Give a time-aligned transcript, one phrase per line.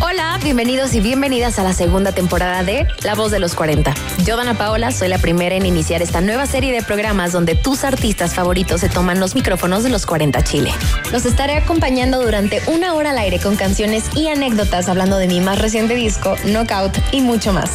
[0.00, 3.92] Hola, bienvenidos y bienvenidas a la segunda temporada de La Voz de los 40.
[4.24, 7.84] Yo, Dana Paola, soy la primera en iniciar esta nueva serie de programas donde tus
[7.84, 10.72] artistas favoritos se toman los micrófonos de los 40 Chile.
[11.12, 15.40] Los estaré acompañando durante una hora al aire con canciones y anécdotas hablando de mi
[15.40, 17.70] más reciente disco, Knockout y mucho más.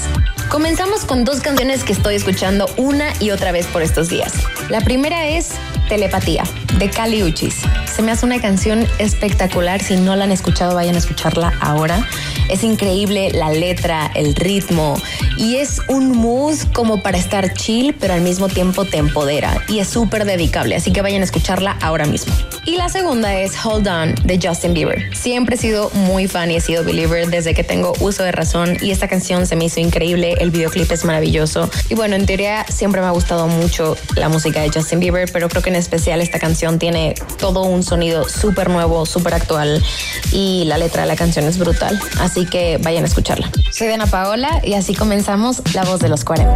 [0.50, 4.34] Comenzamos con dos canciones que estoy escuchando una y otra vez por estos días.
[4.70, 5.50] La primera es
[5.94, 6.44] Telepatía,
[6.80, 7.58] de Cali Uchis.
[7.86, 9.80] Se me hace una canción espectacular.
[9.80, 12.04] Si no la han escuchado, vayan a escucharla ahora.
[12.50, 14.96] Es increíble la letra, el ritmo
[15.38, 19.80] y es un mood como para estar chill, pero al mismo tiempo te empodera y
[19.80, 20.76] es súper dedicable.
[20.76, 22.34] Así que vayan a escucharla ahora mismo.
[22.66, 25.16] Y la segunda es Hold On de Justin Bieber.
[25.16, 28.78] Siempre he sido muy fan y he sido believer desde que tengo uso de razón
[28.82, 30.36] y esta canción se me hizo increíble.
[30.40, 31.70] El videoclip es maravilloso.
[31.90, 35.50] Y bueno, en teoría siempre me ha gustado mucho la música de Justin Bieber, pero
[35.50, 39.84] creo que en especial esta canción tiene todo un sonido súper nuevo, súper actual
[40.32, 42.00] y la letra de la canción es brutal.
[42.20, 43.52] Así que vayan a escucharla.
[43.72, 46.54] Soy Dana Paola y así comenzamos La Voz de los 40.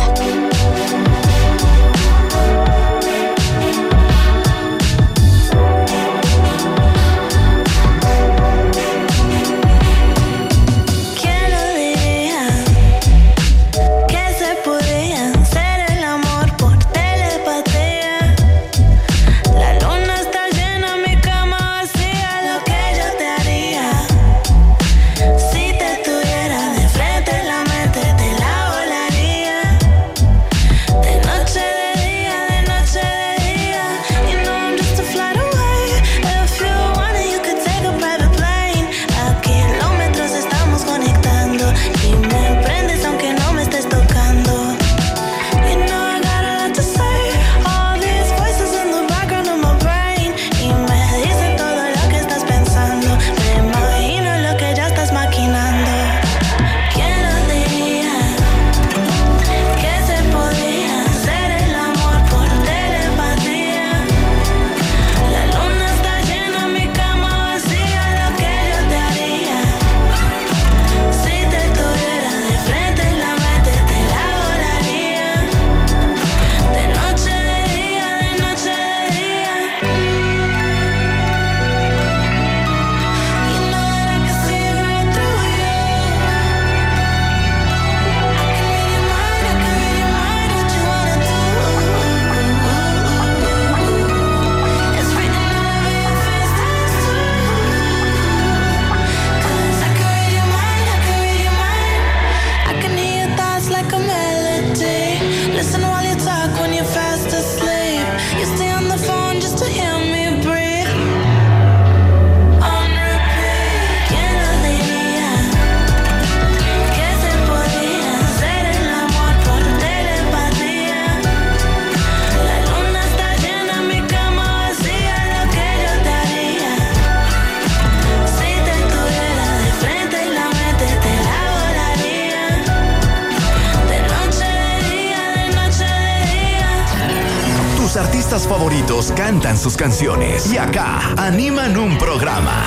[139.58, 142.64] Sus canciones y acá animan un programa.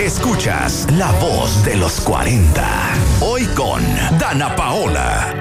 [0.00, 2.62] Escuchas La Voz de los 40.
[3.20, 3.82] Hoy con
[4.18, 5.34] Dana Paola.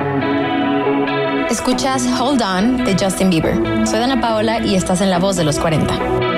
[1.50, 3.56] Escuchas Hold On de Justin Bieber.
[3.86, 6.33] Soy Dana Paola y estás en La Voz de los 40.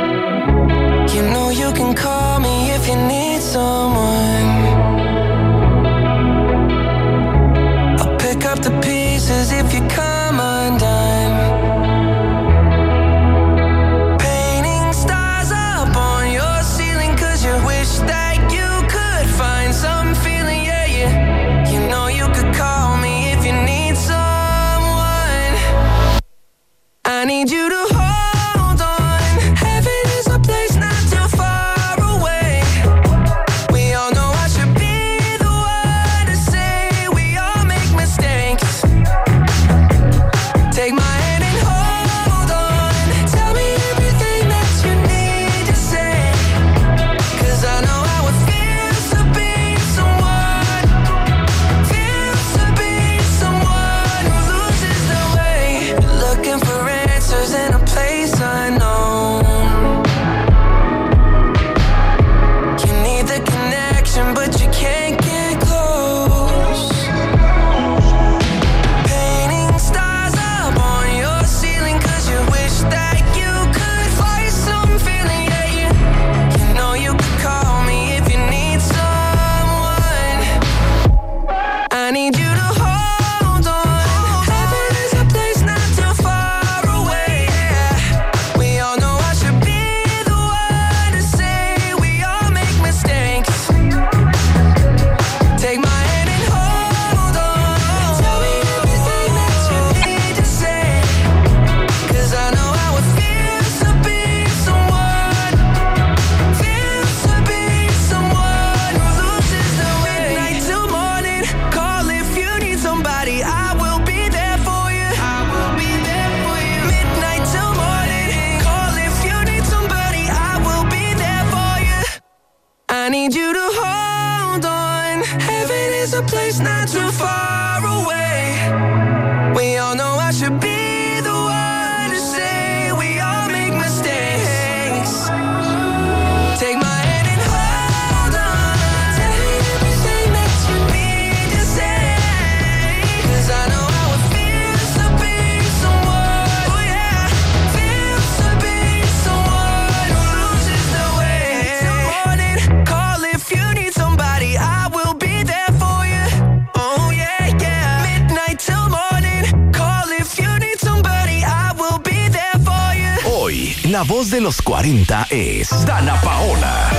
[164.36, 166.92] De los 40 es Dana Paola.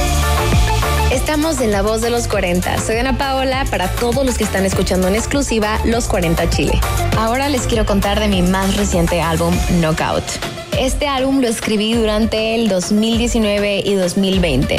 [1.12, 2.78] Estamos en La Voz de los 40.
[2.80, 6.80] Soy Dana Paola para todos los que están escuchando en exclusiva Los 40 Chile.
[7.18, 10.24] Ahora les quiero contar de mi más reciente álbum, Knockout.
[10.78, 14.78] Este álbum lo escribí durante el 2019 y 2020.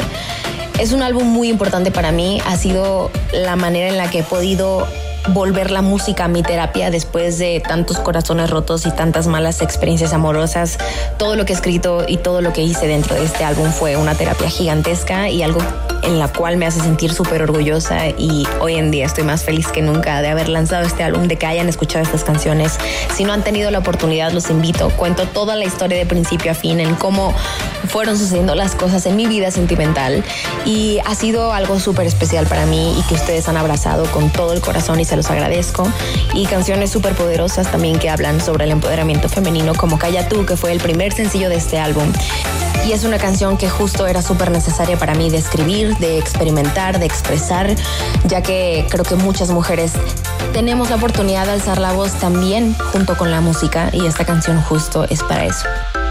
[0.80, 2.42] Es un álbum muy importante para mí.
[2.44, 4.88] Ha sido la manera en la que he podido
[5.32, 10.12] volver la música a mi terapia después de tantos corazones rotos y tantas malas experiencias
[10.12, 10.78] amorosas.
[11.18, 13.96] Todo lo que he escrito y todo lo que hice dentro de este álbum fue
[13.96, 15.60] una terapia gigantesca y algo
[16.02, 19.68] en la cual me hace sentir súper orgullosa y hoy en día estoy más feliz
[19.68, 22.78] que nunca de haber lanzado este álbum, de que hayan escuchado estas canciones.
[23.14, 24.90] Si no han tenido la oportunidad, los invito.
[24.90, 27.34] Cuento toda la historia de principio a fin en cómo
[27.88, 30.24] fueron sucediendo las cosas en mi vida sentimental
[30.64, 34.52] y ha sido algo súper especial para mí y que ustedes han abrazado con todo
[34.52, 35.90] el corazón y se los agradezco.
[36.34, 40.56] Y canciones súper poderosas también que hablan sobre el empoderamiento femenino como Calla tú, que
[40.56, 42.12] fue el primer sencillo de este álbum.
[42.86, 46.98] Y es una canción que justo era súper necesaria para mí de escribir, de experimentar,
[46.98, 47.74] de expresar,
[48.24, 49.92] ya que creo que muchas mujeres
[50.52, 54.60] tenemos la oportunidad de alzar la voz también junto con la música y esta canción
[54.62, 55.66] justo es para eso.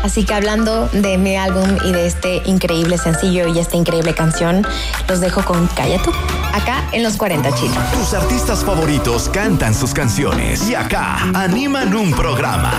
[0.07, 4.65] Así que hablando de mi álbum y de este increíble sencillo y esta increíble canción,
[5.09, 6.11] los dejo con Calla tú,
[6.53, 7.77] acá en los 40 chinos.
[7.91, 12.71] Tus artistas favoritos cantan sus canciones y acá animan un programa.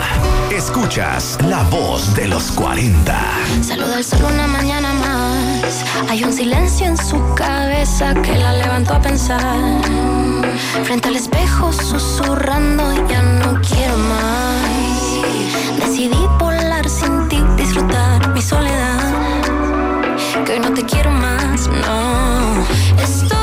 [0.51, 3.15] Escuchas la voz de los 40.
[3.61, 5.85] Saluda al sol una mañana más.
[6.09, 9.83] Hay un silencio en su cabeza que la levantó a pensar.
[10.85, 14.49] Frente al espejo susurrando, ya no quiero más.
[15.79, 16.48] Decidí disfrutar
[18.39, 19.43] mi soledad.
[20.47, 22.65] Que hoy no te quiero más, no.
[23.03, 23.38] Estoy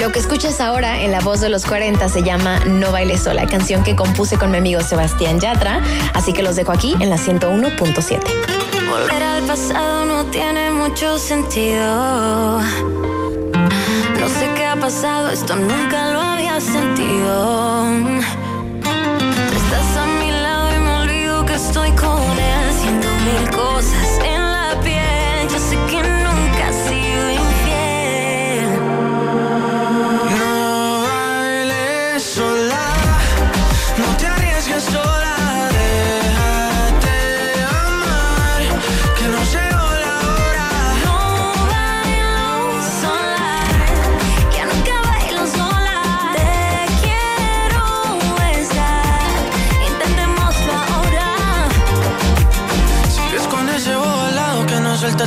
[0.00, 3.46] Lo que escuchas ahora en la voz de los 40 se llama No bailes sola,
[3.46, 5.82] canción que compuse con mi amigo Sebastián Yatra,
[6.14, 8.18] así que los dejo aquí en la 101.7.
[8.88, 12.60] Volver al pasado no tiene mucho sentido.
[12.60, 18.19] No sé qué ha pasado, esto nunca lo había sentido.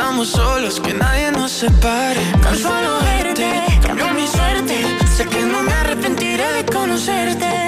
[0.00, 2.20] Estamos solos, que nadie nos separe.
[2.42, 3.50] Tan solo verte
[3.82, 4.76] cambió mi suerte.
[5.14, 7.59] Sé que no me arrepentiré de conocerte.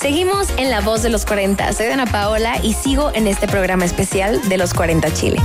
[0.00, 1.72] Seguimos en La Voz de los 40.
[1.72, 5.40] Soy Dana Paola y sigo en este programa especial de los 40 Chile.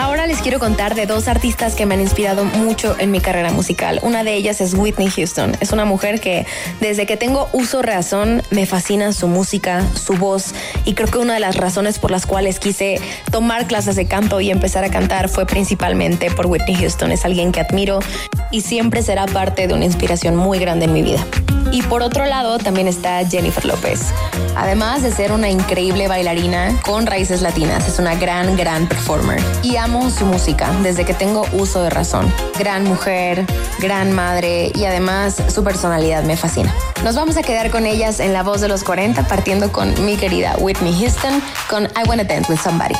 [0.00, 3.52] Ahora les quiero contar de dos artistas que me han inspirado mucho en mi carrera
[3.52, 4.00] musical.
[4.02, 5.56] Una de ellas es Whitney Houston.
[5.60, 6.46] Es una mujer que
[6.80, 10.54] desde que tengo uso razón me fascina su música, su voz
[10.86, 12.98] y creo que una de las razones por las cuales quise
[13.30, 17.12] tomar clases de canto y empezar a cantar fue principalmente por Whitney Houston.
[17.12, 18.00] Es alguien que admiro
[18.50, 21.24] y siempre será parte de una inspiración muy grande en mi vida.
[21.72, 24.12] Y por otro lado también está Jennifer López.
[24.56, 29.40] Además de ser una increíble bailarina con raíces latinas, es una gran, gran performer.
[29.62, 32.32] Y amo su música desde que tengo uso de razón.
[32.58, 33.46] Gran mujer,
[33.78, 36.74] gran madre y además su personalidad me fascina.
[37.04, 40.16] Nos vamos a quedar con ellas en la voz de los 40, partiendo con mi
[40.16, 42.96] querida Whitney Houston con I Wanna Dance with Somebody.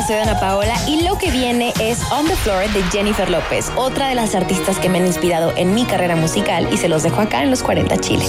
[0.00, 3.28] Los 40, soy Ana Paola y lo que viene es On the Floor de Jennifer
[3.28, 6.88] López, otra de las artistas que me han inspirado en mi carrera musical y se
[6.88, 8.24] los dejo acá en los 40 Chile.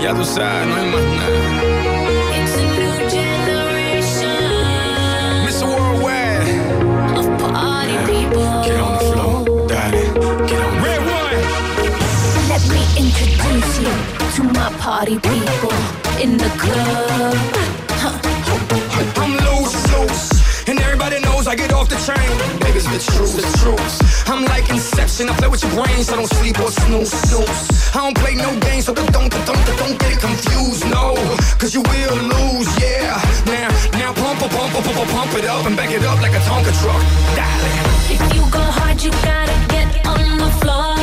[0.00, 1.30] Ya tú sabes, no hay más nada.
[5.44, 5.66] Mr.
[5.66, 6.48] Worldwide,
[7.16, 8.62] of party people.
[8.64, 10.12] get on the floor, dale,
[10.46, 11.40] get on Red one.
[12.48, 13.92] Let me introduce you
[14.36, 15.72] to my party people
[16.20, 17.83] in the club.
[21.54, 22.34] I get off the train.
[22.58, 23.94] Baby, it's the truth, the truth.
[24.26, 27.94] I'm like Inception, I play with your brains, I don't sleep or snooze, snooze.
[27.94, 29.46] I don't play no games, so don't, don't, don't,
[29.78, 31.14] don't get it confused, no,
[31.54, 33.22] cause you will lose, yeah.
[33.46, 36.34] Now, now pump, pump, pump, pump, pump, pump it up and back it up like
[36.34, 37.02] a Tonka truck.
[38.10, 40.98] If you go hard, you gotta get on the floor.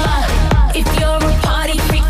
[0.75, 2.03] If you're a party freak,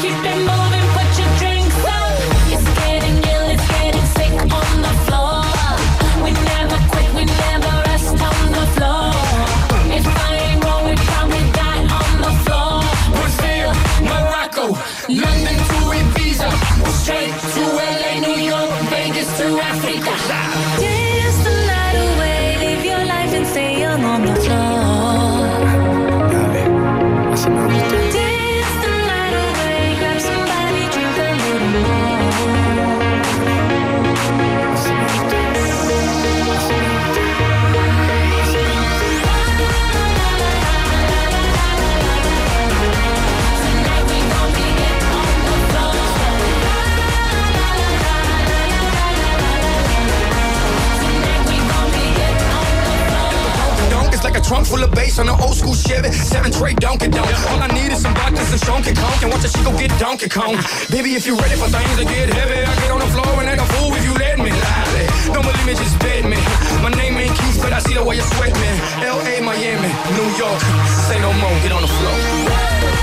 [0.00, 0.65] 切って
[54.46, 56.12] trunk full of bass on an old school Chevy.
[56.12, 57.26] Seven tray Donkey Donk.
[57.50, 59.18] All I need is some vodka and Donkey Kong.
[59.22, 60.54] And watch a go get Donkey Kong.
[60.90, 63.48] Baby, if you're ready for things to get heavy, I get on the floor and
[63.50, 64.50] act a fool if you let me.
[64.50, 64.86] Lie.
[65.34, 66.38] Don't believe me, just bet me.
[66.80, 68.70] My name ain't Keith, but I see the way you sweat me.
[69.02, 70.60] L.A., Miami, New York.
[71.10, 72.95] Say no more, get on the floor.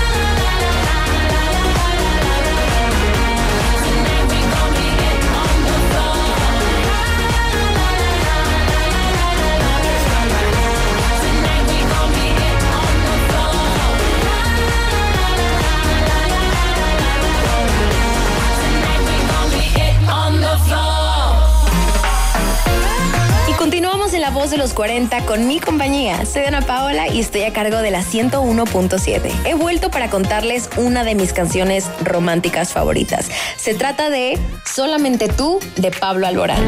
[24.50, 26.26] De los 40 con mi compañía.
[26.26, 29.32] Soy Ana Paola y estoy a cargo de la 101.7.
[29.46, 33.30] He vuelto para contarles una de mis canciones románticas favoritas.
[33.56, 36.62] Se trata de Solamente tú de Pablo Alborán.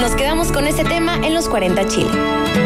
[0.00, 2.63] Nos quedamos con este tema en los 40 Chile.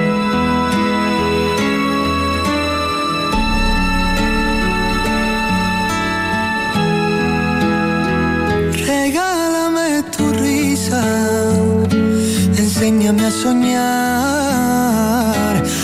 [12.79, 14.45] Enséñame a soñar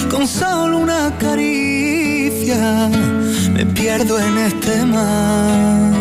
[0.09, 2.89] con solo una caricia.
[3.53, 5.93] Me pierdo en este mar.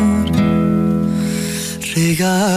[1.96, 2.52] Regálame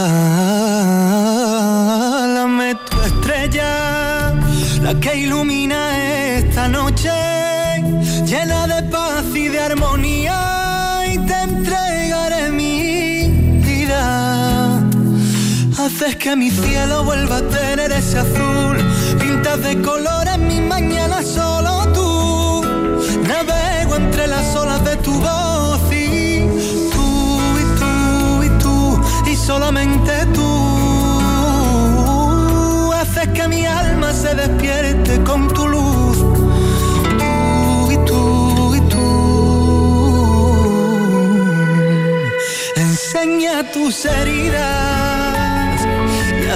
[2.89, 4.33] tu estrella,
[4.83, 5.97] la que ilumina
[6.37, 7.09] esta noche,
[16.07, 18.77] haces que mi cielo vuelva a tener ese azul.
[19.19, 22.63] Pintas de colores mi mañana solo tú.
[23.27, 26.47] Navego entre las olas de tu voz y
[26.93, 30.51] tú y tú y tú y solamente tú.
[32.93, 36.17] Haces que mi alma se despierte con tu luz.
[37.19, 39.07] Tú y tú y tú.
[42.75, 44.96] Enseña tus heridas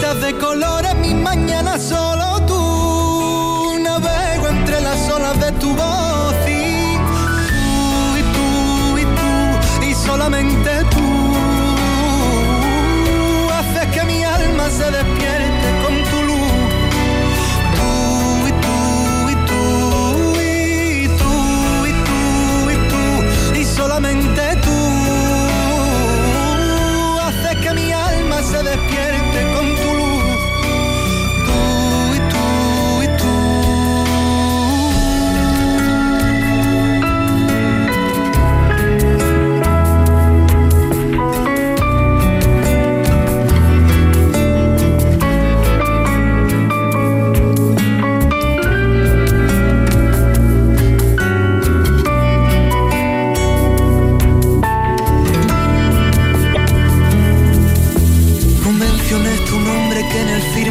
[0.00, 3.80] Pintas de colores mi mañana solo tú.
[3.80, 10.70] Navego entre las olas de tu voz y tú y tú y tú y solamente
[10.94, 11.34] tú.
[13.58, 15.27] Haces que mi alma se despierte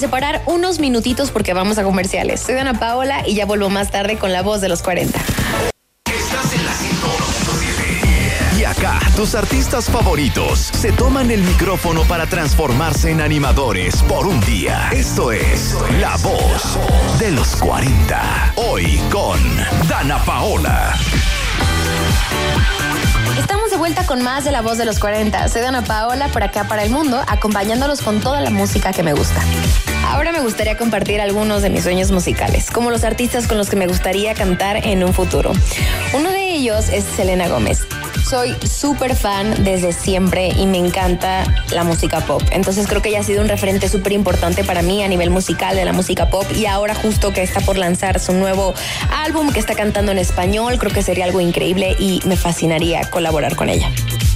[0.00, 2.40] separar unos minutitos porque vamos a comerciales.
[2.40, 5.18] Soy Ana Paola y ya vuelvo más tarde con la voz de los 40.
[6.06, 8.60] Estás en la 101.7.
[8.60, 14.40] Y acá, tus artistas favoritos se toman el micrófono para transformarse en animadores por un
[14.40, 14.90] día.
[14.92, 16.78] Esto es La Voz
[17.18, 18.54] de los 40.
[18.56, 19.38] Hoy con
[19.88, 20.96] Dana Paola.
[23.38, 25.48] Estamos de vuelta con más de la voz de los 40.
[25.48, 29.12] Soy Dana Paola por acá para el mundo, acompañándolos con toda la música que me
[29.14, 29.40] gusta.
[30.10, 33.76] Ahora me gustaría compartir algunos de mis sueños musicales, como los artistas con los que
[33.76, 35.52] me gustaría cantar en un futuro.
[36.14, 37.86] Uno de ellos es Selena Gómez.
[38.30, 42.40] Soy súper fan desde siempre y me encanta la música pop.
[42.52, 45.74] Entonces creo que ella ha sido un referente súper importante para mí a nivel musical
[45.74, 48.72] de la música pop y ahora justo que está por lanzar su nuevo
[49.10, 53.56] álbum que está cantando en español, creo que sería algo increíble y me fascinaría colaborar
[53.56, 53.90] con ella.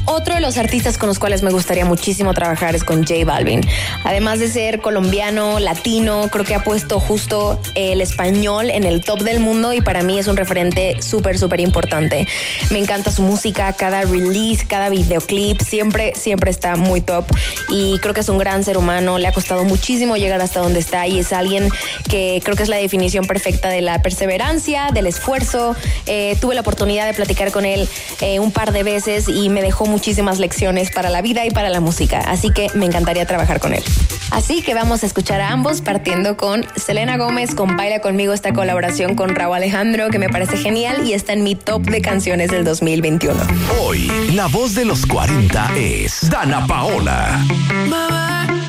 [0.07, 3.63] Otro de los artistas con los cuales me gustaría muchísimo trabajar es con J Balvin.
[4.05, 9.23] Además de ser colombiano, latino, creo que ha puesto justo el español en el top
[9.23, 12.29] del mundo y para mí es un referente súper, súper importante.
[12.71, 17.27] Me encanta su música, cada release, cada videoclip, siempre, siempre está muy top
[17.69, 19.19] y creo que es un gran ser humano.
[19.19, 21.69] Le ha costado muchísimo llegar hasta donde está y es alguien
[22.09, 25.77] que creo que es la definición perfecta de la perseverancia, del esfuerzo.
[26.07, 27.87] Eh, tuve la oportunidad de platicar con él
[28.23, 31.69] eh, un par de veces y me dejó muchísimas lecciones para la vida y para
[31.69, 33.85] la música, así que me encantaría trabajar con él.
[34.31, 38.55] Así que vamos a escuchar a ambos partiendo con Selena Gómez con Baila conmigo esta
[38.55, 42.51] colaboración con Raúl Alejandro que me parece genial y está en mi top de canciones
[42.51, 43.39] del 2021.
[43.81, 47.41] Hoy, la voz de los 40 es Dana Paola.
[47.69, 48.63] Bebé,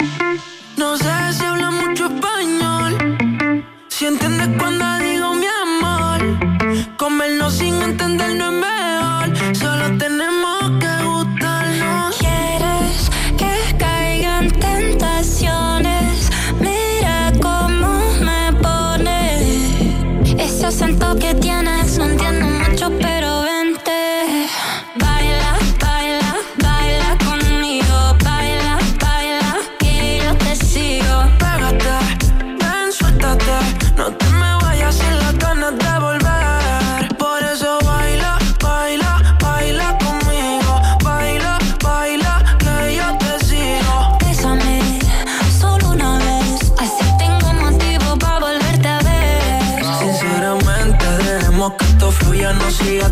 [0.77, 3.65] no sé si habla mucho español.
[3.87, 6.95] Si entiendes cuando digo mi amor.
[6.97, 8.51] Comernos sin entender no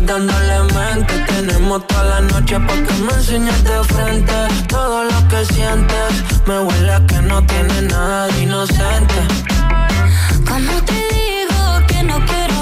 [0.06, 1.14] dándole mente.
[1.26, 4.32] Tenemos toda la noche para que me enseñes de frente.
[4.68, 6.12] Todo lo que sientes
[6.46, 9.14] me huele a que no tiene nada de inocente.
[10.48, 12.53] ¿Cómo te digo que no quiero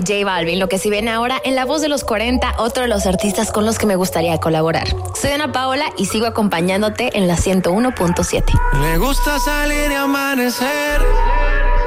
[0.00, 2.82] de J Balvin, lo que si ven ahora en La Voz de los 40, otro
[2.82, 4.86] de los artistas con los que me gustaría colaborar.
[5.20, 8.44] Soy Ana Paola y sigo acompañándote en la 101.7.
[8.80, 11.00] Le gusta salir y amanecer,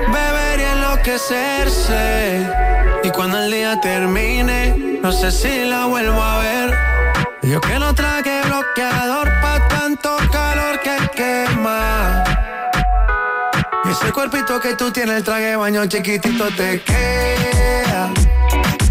[0.07, 2.47] beber y enloquecerse.
[3.03, 6.73] Y cuando el día termine, no sé si la vuelvo a ver.
[7.43, 12.23] Yo que no traje bloqueador pa' tanto calor que quema.
[13.85, 17.38] Y ese cuerpito que tú tienes, el traje de baño chiquitito te queda.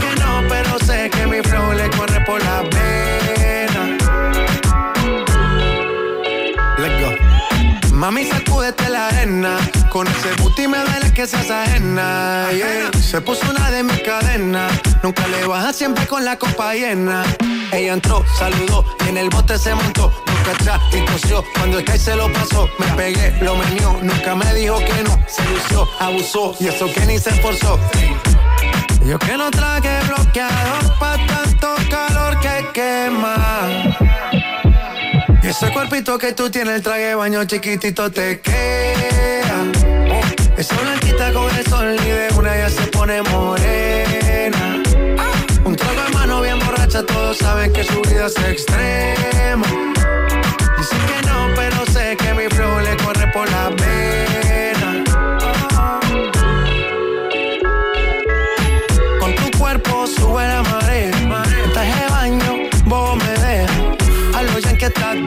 [0.00, 3.96] Que no, pero sé que mi flow le corre por la pena.
[6.78, 7.94] Let's go.
[7.94, 9.58] Mami, sacúdete la arena.
[9.90, 12.48] Con ese booty me duele que seas ajena.
[12.52, 12.90] yeah.
[13.00, 14.72] Se puso una de mis cadenas.
[15.02, 17.24] Nunca le baja siempre con la copa llena.
[17.72, 20.12] Ella entró, saludó y en el bote se montó.
[20.26, 21.44] Nunca atrás y tosió.
[21.54, 23.98] Cuando el que se lo pasó, me pegué, lo menió.
[24.02, 25.18] Nunca me dijo que no.
[25.26, 27.78] Se lució, abusó y eso que ni se esforzó.
[29.08, 33.36] Yo que no traje bloqueador pa' tanto calor que quema.
[35.42, 39.64] Y ese cuerpito que tú tienes, el traje baño chiquitito te queda.
[40.58, 44.82] Esa blanquita con el sol y de una ya se pone morena.
[45.64, 49.66] Un trago de mano bien borracha, todos saben que su vida es extrema.
[50.76, 54.57] Dice que no, pero sé que mi flow le corre por la pena.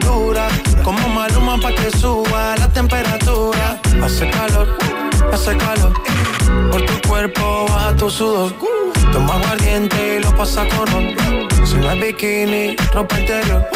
[0.00, 0.48] Dura.
[0.82, 3.80] Como maluma pa' que suba la temperatura.
[4.02, 4.76] Hace calor,
[5.32, 5.92] hace calor.
[6.70, 8.52] Por tu cuerpo baja tu sudor.
[9.12, 11.14] Toma aguardiente y lo pasa con ron.
[11.64, 13.68] Si no es bikini, ropa interior.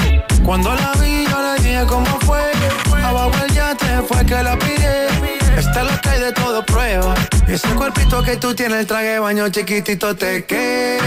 [0.44, 2.42] Cuando la vi, yo le dije cómo fue.
[3.04, 5.06] Abajo el yate fue que la pide.
[5.56, 7.14] Esta es lo que hay de todo prueba.
[7.46, 11.06] Y ese cuerpito que tú tienes, el traje baño chiquitito te queda.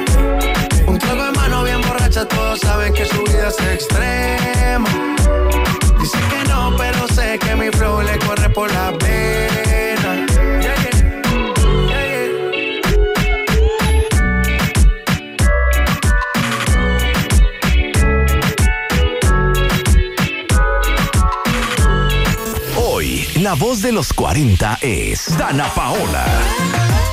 [2.41, 4.89] todos saben que su vida es extrema.
[5.99, 10.25] Dice que no, pero sé que mi flow le corre por la pena.
[22.75, 26.25] Hoy, la voz de los 40 es Dana Paola.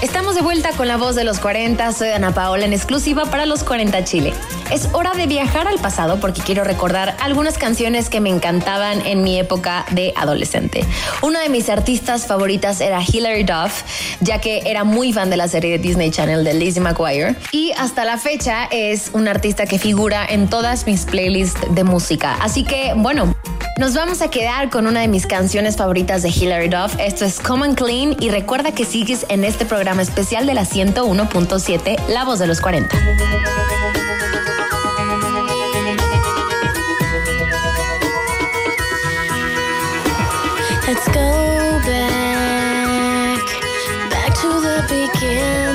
[0.00, 1.92] Estamos de vuelta con la voz de los 40.
[1.92, 4.32] Soy Ana Paola en exclusiva para los 40 Chile.
[4.70, 9.24] Es hora de viajar al pasado porque quiero recordar algunas canciones que me encantaban en
[9.24, 10.84] mi época de adolescente.
[11.20, 13.82] Una de mis artistas favoritas era Hilary Duff,
[14.20, 17.34] ya que era muy fan de la serie de Disney Channel de Lizzie McGuire.
[17.50, 22.38] Y hasta la fecha es un artista que figura en todas mis playlists de música.
[22.40, 23.34] Así que, bueno,
[23.78, 26.96] nos vamos a quedar con una de mis canciones favoritas de Hilary Duff.
[26.98, 32.08] Esto es Common Clean y recuerda que sigues en este programa especial de la 101.7,
[32.08, 32.96] La Voz de los 40.
[40.88, 43.44] Let's go back,
[44.10, 45.67] back to the beginning.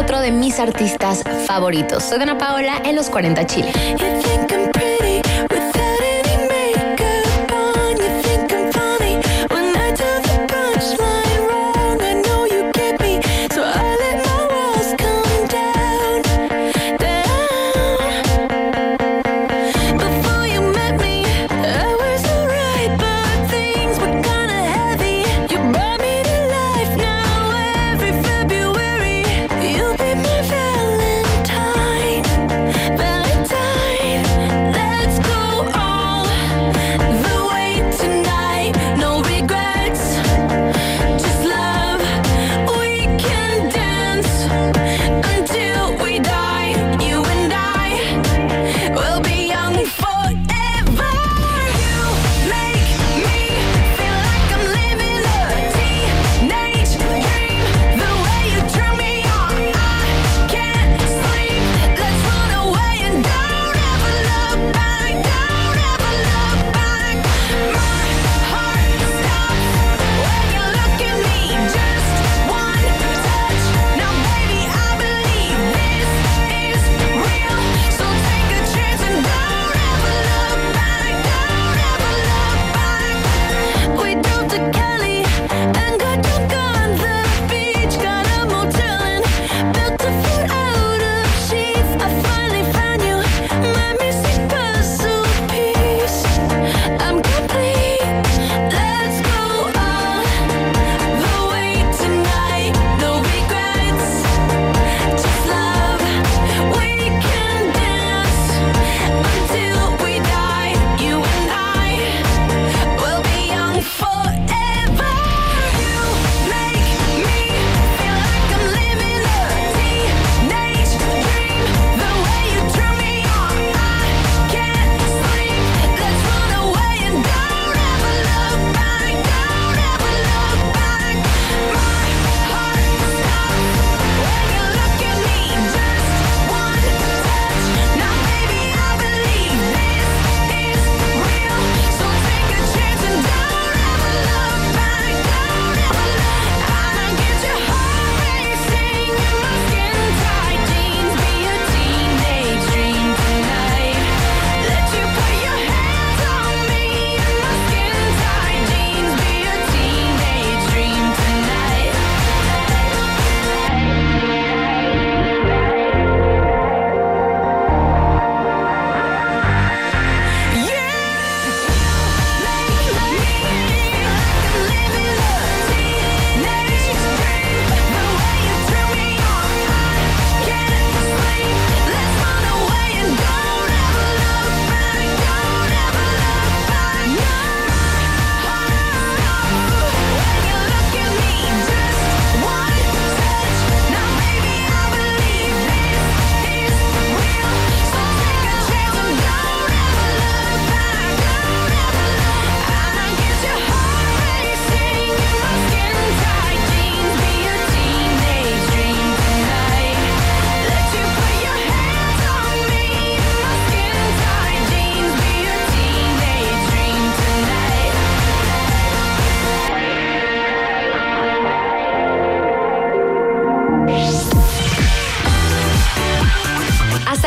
[0.00, 2.02] otro de mis artistas favoritos.
[2.04, 3.72] Soy Dana Paola en los 40 Chile.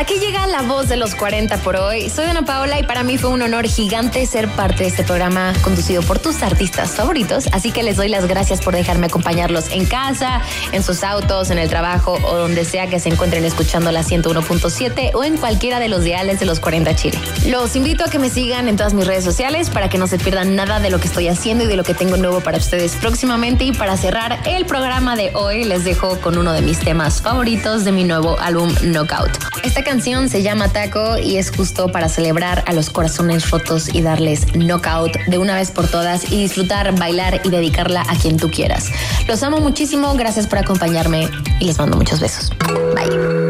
[0.03, 2.09] Aquí llega la voz de los 40 por hoy.
[2.09, 5.53] Soy Ana Paola y para mí fue un honor gigante ser parte de este programa
[5.63, 7.47] conducido por tus artistas favoritos.
[7.53, 10.41] Así que les doy las gracias por dejarme acompañarlos en casa,
[10.73, 15.11] en sus autos, en el trabajo o donde sea que se encuentren escuchando la 101.7
[15.13, 17.17] o en cualquiera de los diales de los 40 Chile.
[17.47, 20.17] Los invito a que me sigan en todas mis redes sociales para que no se
[20.17, 22.97] pierdan nada de lo que estoy haciendo y de lo que tengo nuevo para ustedes
[22.97, 23.63] próximamente.
[23.63, 27.85] Y para cerrar el programa de hoy, les dejo con uno de mis temas favoritos
[27.85, 29.31] de mi nuevo álbum Knockout.
[29.63, 34.01] Esta canción se llama Taco y es justo para celebrar a los corazones rotos y
[34.01, 38.49] darles knockout de una vez por todas y disfrutar, bailar y dedicarla a quien tú
[38.49, 38.89] quieras.
[39.27, 41.29] Los amo muchísimo, gracias por acompañarme
[41.59, 42.51] y les mando muchos besos.
[42.95, 43.43] Bye.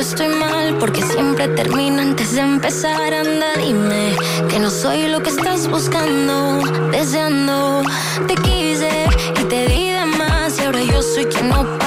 [0.00, 3.12] Estoy mal, porque siempre termino antes de empezar.
[3.12, 4.16] Anda, dime
[4.48, 5.30] que no soy lo que
[5.70, 6.60] buscando,
[6.90, 7.82] deseando.
[8.26, 9.06] Te quise
[9.40, 11.79] y te di de más, y ahora yo soy quien no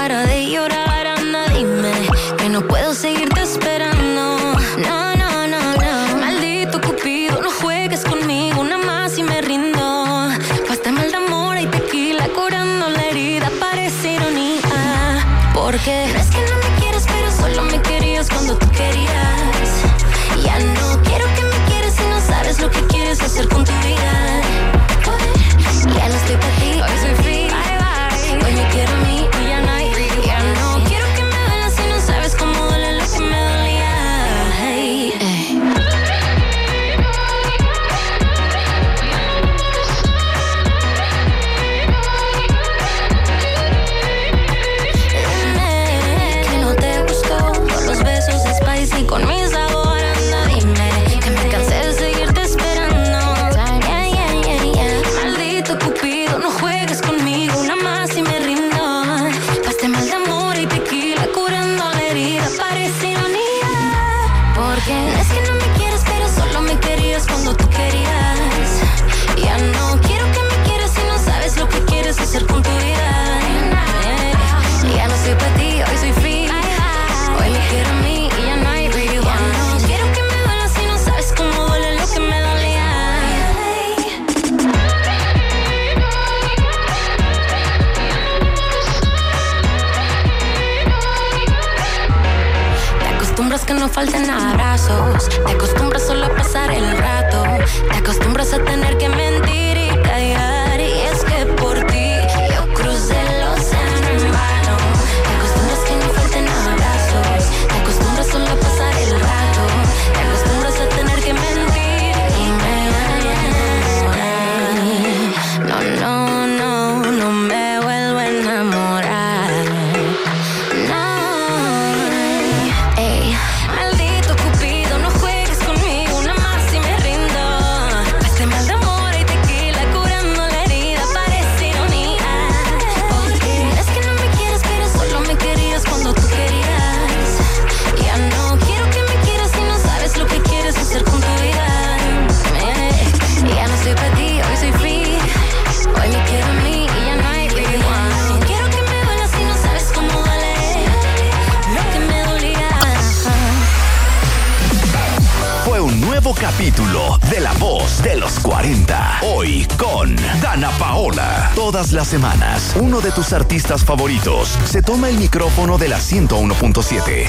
[161.91, 167.27] Las semanas, uno de tus artistas favoritos se toma el micrófono de la 101.7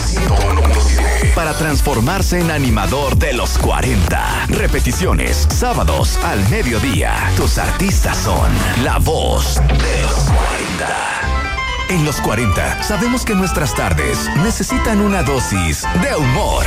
[1.35, 4.47] para transformarse en animador de los 40.
[4.49, 7.15] Repeticiones, sábados al mediodía.
[7.37, 8.51] Tus artistas son
[8.83, 11.25] La Voz de los 40.
[11.91, 16.65] En los 40 sabemos que nuestras tardes necesitan una dosis de humor,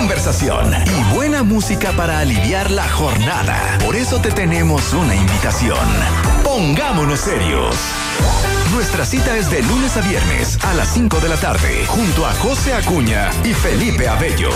[0.00, 3.76] conversación y buena música para aliviar la jornada.
[3.84, 5.76] Por eso te tenemos una invitación.
[6.42, 7.76] Pongámonos serios.
[8.72, 12.32] Nuestra cita es de lunes a viernes a las 5 de la tarde junto a
[12.32, 14.48] José Acuña y Felipe Abello.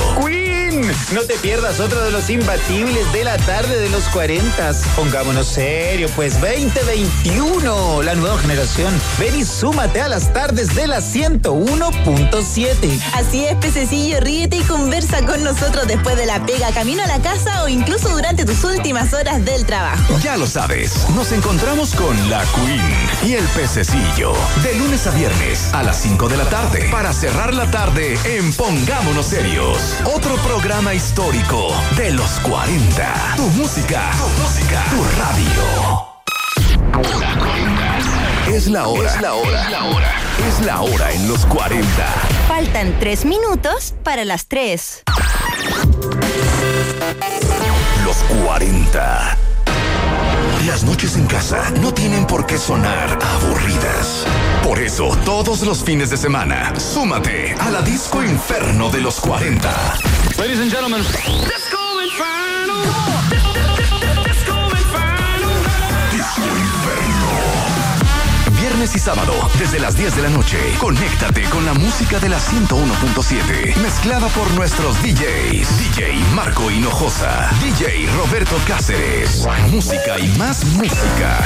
[0.74, 4.72] No te pierdas otro de los imbatibles de la tarde de los 40.
[4.96, 8.92] Pongámonos serio, pues 2021, la nueva generación.
[9.20, 13.00] Ven y súmate a las tardes de la 101.7.
[13.14, 17.22] Así es, pececillo, ríete y conversa con nosotros después de la pega, camino a la
[17.22, 20.18] casa o incluso durante tus últimas horas del trabajo.
[20.24, 24.32] Ya lo sabes, nos encontramos con la Queen y el pececillo
[24.64, 28.52] de lunes a viernes a las 5 de la tarde para cerrar la tarde en
[28.54, 29.78] Pongámonos Serios.
[30.04, 33.34] Otro programa y histórico de los 40.
[33.36, 35.62] Tu música, tu música, tu radio.
[38.48, 39.14] Es la hora.
[39.14, 39.60] Es la hora.
[39.60, 40.14] Es la hora.
[40.48, 41.86] Es la hora en los 40.
[42.48, 45.02] Faltan tres minutos para las tres.
[48.02, 49.53] Los 40.
[50.66, 54.24] Las noches en casa no tienen por qué sonar aburridas.
[54.62, 59.68] Por eso, todos los fines de semana, súmate a la Disco Inferno de los 40.
[60.38, 61.02] Ladies and gentlemen.
[68.84, 72.38] Viernes y sábado, desde las 10 de la noche, conéctate con la música de la
[72.38, 75.78] 101.7, mezclada por nuestros DJs.
[75.78, 79.48] DJ Marco Hinojosa, DJ Roberto Cáceres.
[79.70, 81.38] Música y más música.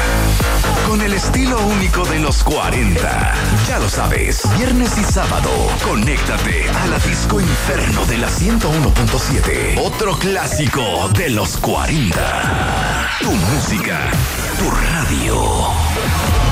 [0.84, 3.34] Con el estilo único de los 40.
[3.68, 5.50] Ya lo sabes, viernes y sábado,
[5.84, 9.80] conéctate a la Disco Inferno de la 101.7.
[9.80, 13.10] Otro clásico de los 40.
[13.20, 14.10] Tu música,
[14.58, 16.47] tu radio.